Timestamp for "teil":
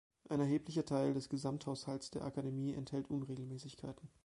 0.83-1.13